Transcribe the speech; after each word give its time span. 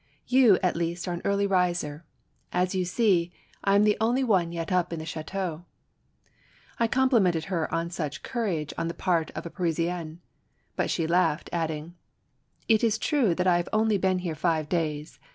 "You, 0.25 0.57
at 0.63 0.75
least, 0.75 1.07
are 1.07 1.13
an 1.13 1.21
early 1.25 1.45
riser! 1.45 2.03
As 2.51 2.73
you 2.73 2.85
see, 2.85 3.31
I 3.63 3.75
am 3.75 3.83
the 3.83 3.97
only 4.01 4.23
one 4.23 4.51
yet 4.51 4.71
up 4.71 4.91
in 4.91 4.97
the 4.97 5.05
chateau." 5.05 5.63
I 6.79 6.87
complimented 6.87 7.45
her 7.53 7.71
on 7.71 7.91
such 7.91 8.23
courage 8.23 8.73
on 8.79 8.87
the 8.87 8.95
part 8.95 9.29
of 9.35 9.45
a 9.45 9.51
Parisienne. 9.51 10.19
But 10.75 10.89
she 10.89 11.03
added, 11.03 11.45
laughing:" 11.53 11.93
It 12.67 12.83
is 12.83 12.97
true 12.97 13.35
that 13.35 13.45
I've 13.45 13.69
only 13.71 13.99
been 13.99 14.17
here 14.17 14.33
five 14.33 14.67
days. 14.69 15.19